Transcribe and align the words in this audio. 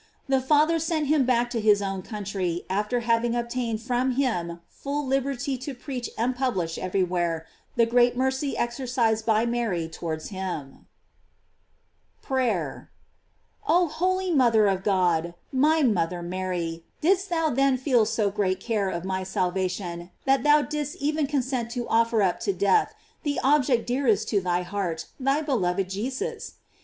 The 0.27 0.41
Father 0.41 0.79
sent 0.79 1.05
him 1.09 1.27
back 1.27 1.51
to 1.51 1.61
his 1.61 1.79
own 1.79 2.01
country 2.01 2.63
after 2.71 3.01
having 3.01 3.35
obtained 3.35 3.83
from 3.83 4.13
him 4.13 4.59
full 4.67 5.05
liberty 5.05 5.59
to 5.59 5.75
preach 5.75 6.09
and 6.17 6.35
publish 6.35 6.79
everywhere 6.79 7.45
the 7.75 7.85
great 7.85 8.17
mercy 8.17 8.57
exercised 8.57 9.27
by 9.27 9.45
Mary 9.45 9.87
towards 9.87 10.29
him. 10.29 10.87
474 12.21 12.39
GLORIES 12.47 12.57
OF 12.57 12.85
MARY 12.87 12.89
PRATER. 13.61 13.67
Oh 13.67 13.87
holy 13.89 14.31
mother 14.31 14.65
of 14.65 14.83
God 14.83 15.35
my 15.51 15.83
mothbi 15.83 16.25
A*jry, 16.55 16.83
didst 16.99 17.29
thou 17.29 17.51
then 17.51 17.77
feel 17.77 18.03
so 18.03 18.31
great 18.31 18.59
care 18.59 18.89
of 18.89 19.05
my 19.05 19.21
salvation 19.23 20.09
that 20.25 20.41
thou 20.41 20.63
didst 20.63 20.95
even 20.95 21.27
consent 21.27 21.69
to 21.73 21.87
offer 21.87 22.23
up 22.23 22.39
to 22.39 22.51
death 22.53 22.95
the 23.21 23.39
object 23.43 23.85
dearest 23.85 24.27
to 24.29 24.41
thy 24.41 24.63
heart, 24.63 25.05
thy 25.19 25.41
beloved 25.41 25.91
Je 25.91 26.09
sus? 26.09 26.53